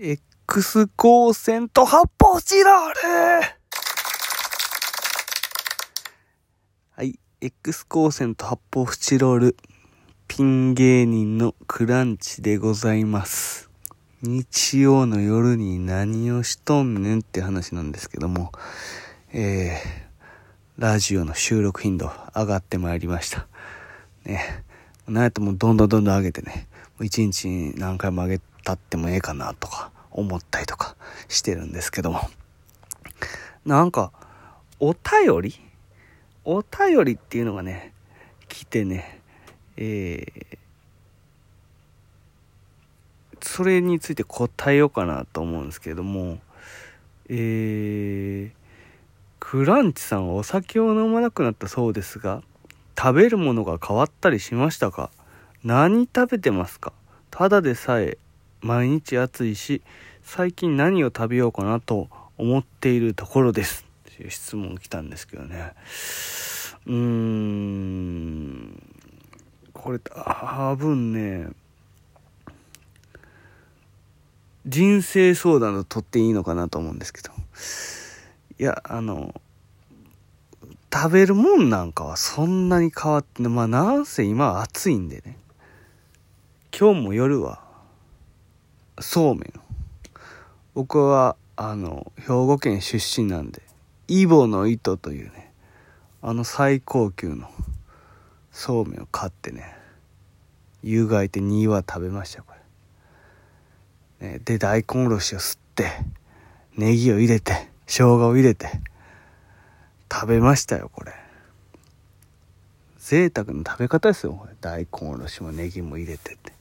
[0.00, 2.94] X 光線と発泡スチロール
[6.92, 7.18] はい。
[7.40, 9.56] X 光線と発泡スチロール。
[10.28, 13.70] ピン芸人のクランチでございます。
[14.22, 18.52] 日曜の夜に何をしとんねんって話なんですけども、
[19.32, 23.48] えー、ラジオの収録頻度上がってまいりました。
[24.24, 24.62] ね。
[25.08, 26.68] なんやったらもうどんどんどんどん上げてね、
[27.00, 30.94] 一日に何回も上げたってもええかなとか思ったりとか
[31.26, 32.20] してるんですけども。
[33.64, 34.12] なんか、
[34.78, 35.54] お便り？
[36.44, 37.94] お便りっていうのがね、
[38.46, 39.22] 来てね、
[39.78, 40.58] えー、
[43.40, 46.38] それについて答えようかなと思うんですけども、
[47.30, 48.52] えー、
[49.40, 52.42] クランチさんはお酒を飲まなくなったそうですが、
[52.98, 55.10] 食べるものが変わったりしましたか？
[55.64, 56.92] 何食べてますか？
[57.30, 58.18] ただでさえ
[58.60, 59.82] 毎日暑いし、
[60.22, 63.86] 最近何を食べようかなと思っているところです。
[64.10, 65.72] っていう質問来たんですけどね。
[66.86, 68.82] うーん。
[69.78, 71.48] これ多分ね
[74.66, 77.30] 人生相談を取っていいのかなと思うんですけど
[78.58, 79.40] いやあの
[80.92, 85.38] 食べるもんなんかはそんなに変わってまあなんせ今は暑いんでね
[86.76, 87.62] 今日も夜は
[89.00, 89.52] そうめん
[90.74, 93.62] 僕はあの兵庫県出身なんで
[94.06, 95.52] イボの糸というね
[96.22, 97.50] あの最高級の
[98.52, 99.74] そうめんを買ってね
[100.82, 102.52] 湯がいて2は食べましたこ
[104.20, 105.90] れ、ね、で大根おろしを吸って
[106.76, 108.68] ネギを入れて生姜を入れて
[110.10, 111.12] 食べましたよこれ。
[112.98, 116.57] 贅沢な食べ方ですよ大根おろしもネギも入れてって。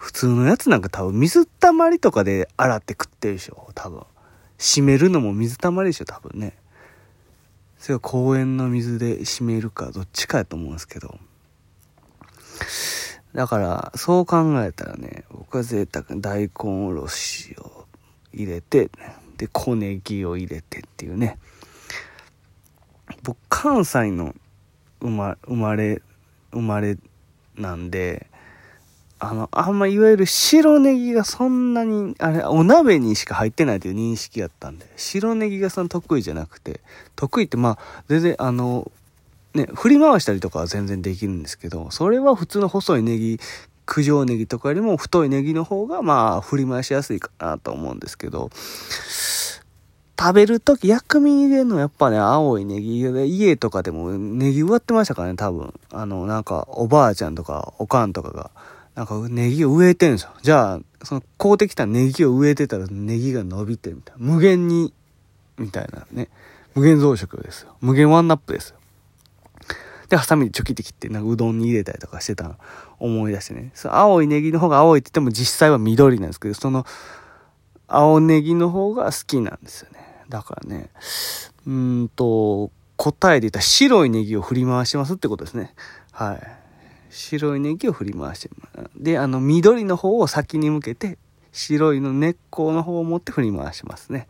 [0.00, 4.02] 普通のやつなんか多分水たまりとかで洗って食ってるでしょ多分。
[4.56, 6.56] 締めるのも水たまりでしょ多分ね。
[7.76, 11.18] それは公園の水で締めるかどっちかやと思うんですけど。
[13.34, 16.50] だからそう考えたらね僕は贅沢に大根
[16.86, 17.84] おろしを
[18.32, 18.90] 入れて
[19.36, 21.38] で小ネギを入れてっていうね。
[23.22, 24.34] 僕関西の
[25.02, 26.00] 生ま生まれ
[26.52, 26.96] 生まれ
[27.56, 28.29] なんで
[29.20, 36.80] あの、あんまいわゆる白ネギがそんなに、あれ、お鍋にしか入ってないという認識やったんで、白ネギがその得意じゃなくて、
[37.16, 38.90] 得意ってまあ、全然あの、
[39.54, 43.38] ね、振り回したりとかは全然できるんですけど、それは普通の細いネギ、
[43.84, 48.50] 九条ネギとかよりも太いネギの方がまあ、振り回しやすいかなと思うんですけど、
[50.18, 55.74] 食べるとき薬味入れるのやっぱね、青いネギで、家とかでもネギ植わってましたからね、多分。
[55.92, 58.50] あの、なんか、おばあちゃんとか、おかんとかが、
[58.94, 60.30] なんかネギを植えてんですよ。
[60.42, 64.24] じゃあ、その買うてきたネギを植えてたらネギが伸びてみたいな。
[64.24, 64.92] 無限に、
[65.58, 66.28] みたいなね。
[66.74, 67.76] 無限増殖ですよ。
[67.80, 68.76] 無限ワンナップですよ。
[70.08, 72.56] で、ハサミでチョキって切って、なんかうどんに入れたりとかしてたの
[72.98, 73.70] 思い出してね。
[73.74, 76.84] そ青いネギの方が青いって言っても実際は緑なんですけど、その
[77.86, 80.00] 青ネギの方が好きなんですよね。
[80.28, 80.90] だからね、
[81.66, 85.74] うんと、答えで言ったら白いネギを振り回してますってことですね。
[86.12, 86.40] はい。
[87.10, 88.50] 白いネギを振り回して
[88.96, 91.18] であの緑の方を先に向けて
[91.52, 94.28] 白いの根っこの方を持って振り回しますね。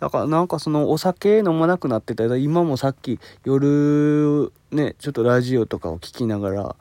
[0.00, 6.76] だからなんかそのお酒飲まなくなってた今もさっき夜ねちょっとラジオとかを聞きながら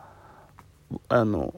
[1.09, 1.53] あの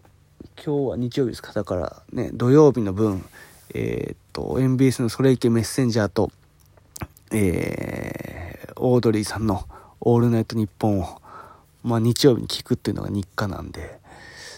[0.64, 1.52] 今日は日曜日ですか？
[1.52, 3.26] だからね土曜日の分
[3.74, 6.32] えー、っと MBS の「それいけメッセンジャーと」
[7.32, 9.66] えー、オードリーさんの
[10.00, 11.22] 「オールナイトニッポン」を
[11.84, 14.00] まあ日曜日に聞くっていうのが日課なんで、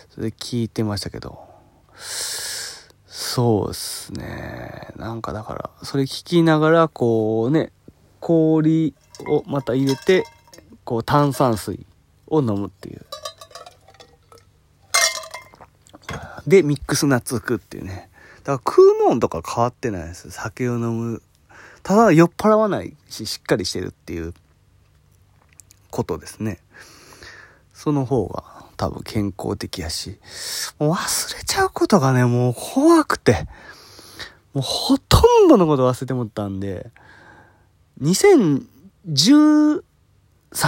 [0.09, 1.39] それで聞いてましたけど、
[3.07, 4.93] そうですね。
[4.95, 7.71] なんかだから、それ聞きながら、こうね、
[8.19, 8.93] 氷
[9.27, 10.25] をまた入れて、
[10.83, 11.85] こう炭酸水
[12.27, 13.05] を飲むっていう。
[16.47, 18.09] で、ミックスナッツ食うっていうね。
[18.43, 20.31] だから食うもんとか変わってないです。
[20.31, 21.21] 酒を飲む。
[21.83, 24.33] ただ酔っ払わないし、しっかりしてるっていう
[25.89, 26.59] ことですね。
[27.81, 28.43] その方が
[28.77, 30.19] 多分健康的やし、
[30.77, 33.47] もう忘れちゃうことがね、もう怖くて、
[34.53, 36.91] もうほとんどのこと忘れてもったんで、
[38.03, 39.81] 2013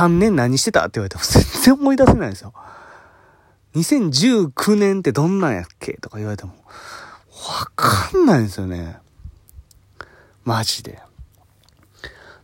[0.07, 2.51] 年何してたって言われても全然思い出せないんですよ。
[3.75, 6.56] 2019年ってどんなんやっけとか言われても、
[7.48, 8.98] わかんないんですよね。
[10.45, 11.00] マジで。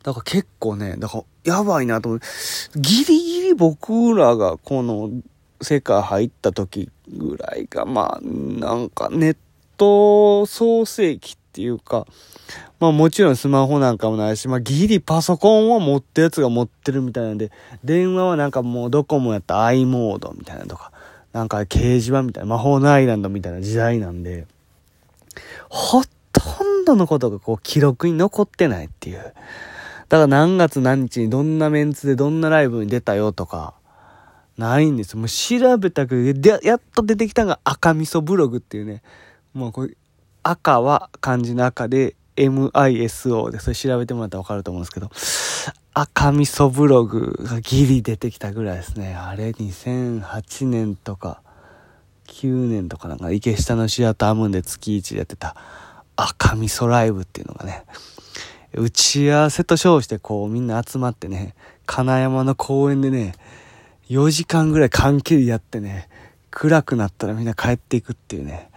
[0.04, 2.22] だから結構ね、だからやばいなと思う。
[2.76, 5.10] ギリギリ僕らがこの
[5.62, 9.38] 世界入った時ぐらいが、まあ、なんかネッ
[9.78, 12.08] ト創世期っていうか、
[12.80, 17.52] まあもちろんスマホなんかもないし、まあギリパソコンは持ったやつが持ってるみたいなんで、
[17.84, 20.92] 電話はなんかもうドコモやったら i モードみたいなとか、
[21.34, 24.48] なんか掲示板みたいな、魔法のアイランドみたいな時代なんで、
[25.68, 29.34] ほとんどのことがこう記録に残ってないっていう。
[30.10, 33.76] だから何月何日にどんなメンツでどんなライブに出たよとか、
[34.58, 35.16] ないんです。
[35.16, 39.02] もう調べたけど、やっと出てきたのが赤味噌ブログっていうね、
[39.54, 39.96] もうこれ、
[40.44, 45.10] 赤は漢字の赤で、MISO で、それ調べてもらったらわかると思うんですけど、
[45.94, 49.16] 赤味噌ブログがギリ出てきたぐらいですね。
[49.16, 51.42] あれ2008年とか、
[52.28, 55.56] 9年とかなんか池下のシアタームーンで月1でやってた
[56.16, 57.86] 赤味噌ライブっていうのがね、
[58.74, 61.56] 打ち合わせと称してこうみんな集まってね、
[61.86, 63.34] 金山の公園でね、
[64.10, 66.10] 4時間ぐらい関係やってね、
[66.52, 68.70] 暗くなったらみんな帰っていくっていうね、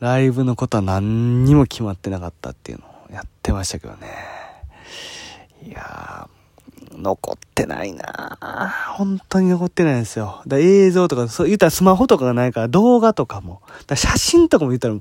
[0.00, 4.08] ライブのことは何にも決まってなかったっていうのをやってましたけどね。
[5.62, 8.38] いやー、残ってないな
[8.96, 10.42] 本当に残ってないんですよ。
[10.46, 14.94] だ映像とか、そう言ったらスマホとかがないから動画とかも、だ写真とかも言ったら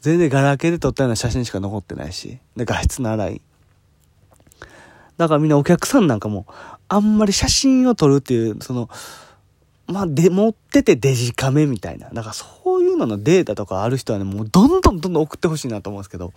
[0.00, 3.42] 全然ガラケーで撮ったような写真しか残ってないし、で画質の荒い。
[5.20, 6.46] だからみんなお客さんなんかも、
[6.88, 8.88] あんまり写真を撮るっていう、その、
[9.86, 12.08] まあ、で、持っててデジカメみたいな。
[12.08, 16.32] なんかそういうののデータとかある人はね、もうどんどんどんどん送ってほしいなと思うんですけど、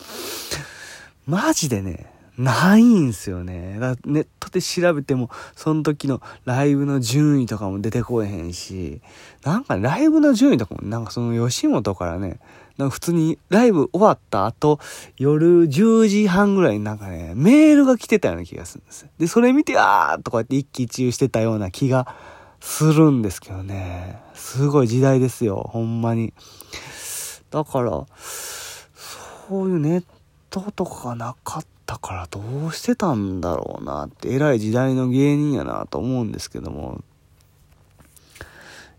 [1.26, 3.78] マジでね、ないんすよね。
[3.80, 9.02] だネットで調べても、その時のライブの順位とかも出てこえへんし、
[9.44, 12.40] なんかライブの順位とかも、なんかその吉本からね、
[12.78, 14.80] なんか普通にライブ終わった後、
[15.18, 19.08] 夜10時半ぐらいになんかね、メールが来てたような気がするんです。
[19.20, 22.16] で、それ見て、あーとかって一喜一憂してたような気が
[22.60, 24.20] するんですけどね。
[24.34, 26.34] すごい時代ですよ、ほんまに。
[27.52, 30.04] だから、そういうネッ
[30.50, 37.04] トとかがなかっただからどうしてたんだろうなって、偉い時代の芸人やなと思うんですけども。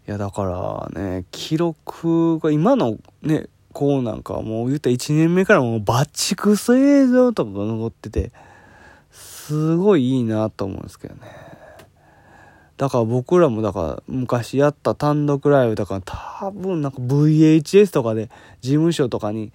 [0.06, 8.31] いや、だからね、記録が今のね、こうなんかもう言ったら1年目からもうバチクソ映像とかが残ってて、
[9.11, 11.23] すごいいいなと思うんですけどね。
[12.76, 18.31] だから僕らもだから昔やった単独ライブだから多分なんか VHS とかで
[18.61, 19.52] 事務所とかに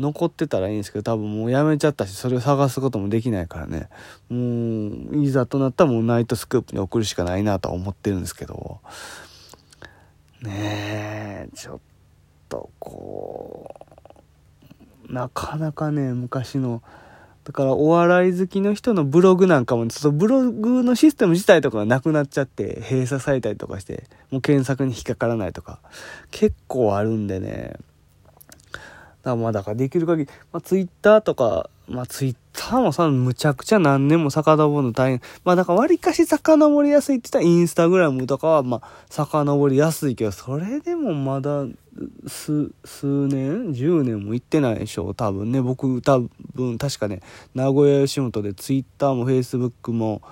[0.00, 3.88] 残ってたらいいんですけど多分もうやめちゃったしそれを探すこともできないからね
[4.30, 8.80] もういざとなったらもうナイトスクープに送るしかないなとは思ってるんですけど
[10.42, 11.80] ねえちょっ
[12.48, 13.74] とこ
[15.08, 16.82] うなかなかね昔の
[17.44, 25.80] だからお笑い好きの人のブログなんかも、ちょっとブログのシステム自体とかがなくなっちゃって、閉鎖されたりとかして、もう検索に引っかからないとか、
[26.30, 27.74] 結構あるんでね。
[29.22, 35.22] だまあだからできる限り、まあツイッターとか、まあツイッターもさ、むちゃくちゃ何年も遡るの大変。
[35.44, 41.66] まあだから割かし遡りやすいって言ったらインスタグラムとかはまあ遡りやすいけど、それでもまだ
[42.26, 45.60] 数、数年 ?10 年も行ってないでしょ多分ね。
[45.60, 46.22] 僕多
[46.54, 47.20] 分確かね、
[47.54, 50.22] 名古屋吉本でツイッターもフェイスブックも、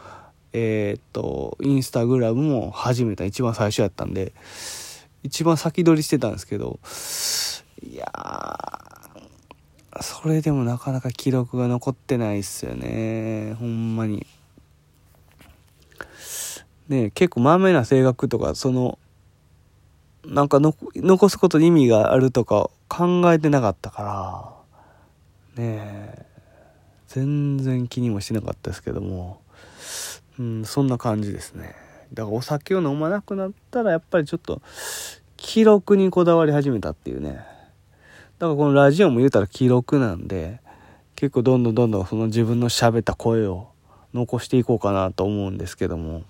[0.52, 4.32] えー、っと、インスタグラムも始めた一番最初やったんで、
[5.22, 6.78] 一番先取りしてたんですけど、
[7.82, 8.10] いや、
[10.00, 13.54] それでもなかなか記録が残ってないっすよね。
[13.58, 14.26] ほんまに。
[16.88, 18.98] ね結構まめな性格とか、その、
[20.28, 24.64] なんか残すことに意味があるとか考えてなかったか
[25.56, 26.26] らねえ
[27.06, 29.40] 全然気にもしなかったですけども
[30.38, 31.74] うんそんな感じですね
[32.12, 34.60] だからお酒を飲まなくなったらやっぱりちょっと
[35.36, 37.40] 記録にこだわり始めたっていうね
[38.38, 40.60] だからこのラジオも言うたら記録なんで
[41.16, 43.68] 結構どんどんどんどんその自分の喋った声を
[44.14, 46.22] 残していこうかなと思うんですけども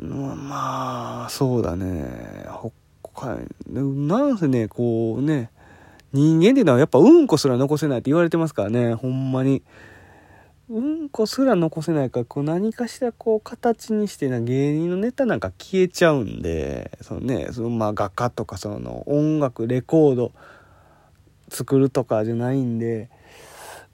[0.00, 2.46] まあ、そうだね。
[2.48, 5.50] 他、なんせね、こうね、
[6.12, 9.62] 人間っていうのはやっぱうんこすら残せないって言われてますからね、ほんまに。
[10.70, 20.32] うんこすら残せないから、こう何かしらこう形にしてな芸人のネタなんか消えちゃうんで、そのね、そのまあ画家とかその音楽、レコード
[21.50, 23.10] 作るとかじゃないんで、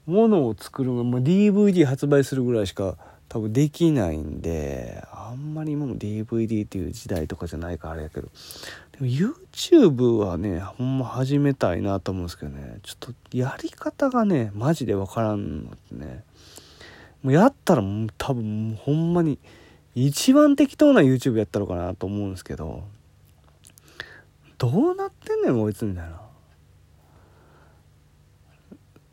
[0.05, 2.97] ものを作るのも DVD 発売するぐらいしか
[3.27, 8.29] 多分できないんで、あんまり今も DVD っていう時代とかじゃないからあれやけど、
[8.93, 16.23] でも YouTube はね、ほんま始めたいなと思うんですけどね、ちょっとやり方がね、マジでわからんのってね、
[17.21, 19.39] もうやったらもう多分ほんまに
[19.93, 22.85] 一番適当な YouTube やったのかなと思うんですけど、
[24.57, 26.26] どうなってんねんこいつみたいな。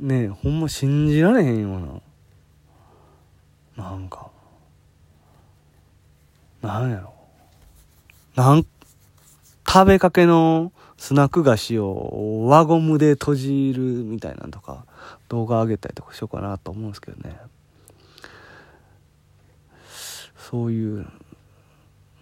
[0.00, 2.02] ねほんま信じられへんよ
[3.76, 3.84] うな。
[3.90, 4.30] なんか。
[6.62, 7.12] なんやろ。
[8.36, 8.66] なん
[9.66, 14.86] 食べかけのスナック菓子を輪ゴムで閉じるみたいなんとか
[15.28, 17.36] 動画上げたりとかしようかなと思うんですけどね。
[20.36, 21.06] そういう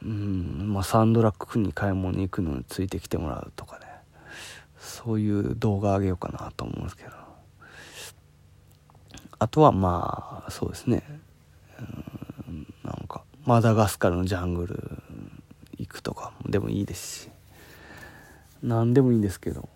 [0.02, 3.86] うんまあサンドラッグに買い物に行くのについてきてもらうとかね。
[4.78, 7.10] そういう動画上げようかなと思うんですけど
[9.42, 11.02] あとはまあそうですね。
[12.46, 15.02] うんなんかマダガスカルのジャングル
[15.78, 17.28] 行くとかでもいいですし。
[18.62, 19.68] 何でもいいんですけど。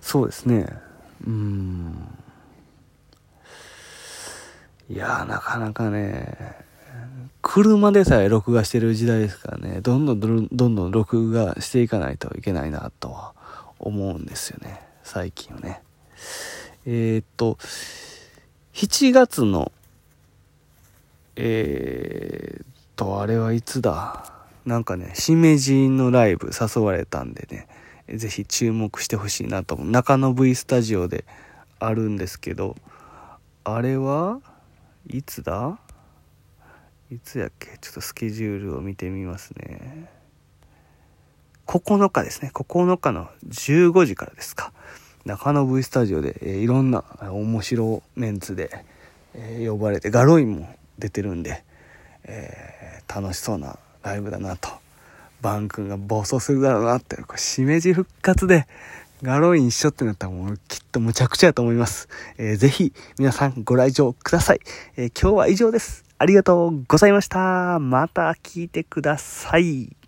[0.00, 0.66] そうですね。
[1.24, 2.08] うん。
[4.90, 6.56] いやなかなかね
[7.40, 9.80] 車でさえ録画してる時代ですからね。
[9.80, 13.32] どんどんどんどん録画していかないといけないなとは
[13.78, 14.80] 思うんですよね。
[15.04, 15.82] 最近はね。
[16.86, 17.58] えー、っと
[18.72, 19.70] 7月の
[21.36, 24.32] えー、っとあれはいつだ？
[24.64, 27.66] なんかね、しめじのライブ誘われたんでね、
[28.16, 29.90] ぜひ注目してほしいなと思う。
[29.90, 31.24] 中野 V スタジオで
[31.80, 32.76] あるんですけど、
[33.64, 34.40] あれは
[35.08, 35.78] いつだ？
[37.10, 37.76] いつやっけ？
[37.80, 40.08] ちょっとスケジュールを見てみますね。
[41.66, 42.50] 9日ですね。
[42.54, 44.72] 9日の15時からですか。
[45.24, 48.84] 中野 V スタジオで、えー、いろんな面白メンツで、
[49.34, 51.62] えー、呼ばれて、ガロインも出てるんで、
[52.24, 54.68] えー、楽しそうなライブだなと。
[55.40, 58.66] バン君が暴走するだろうなって、これ、しめじ復活で、
[59.22, 62.08] ガロイン一緒ってなったらもうきっとむちゃくちゃやと思います。
[62.38, 64.60] えー、ぜひ皆さんご来場ください。
[64.96, 66.04] え、今日は以上です。
[66.18, 67.78] ありがとうございました。
[67.78, 70.01] また聞いてください。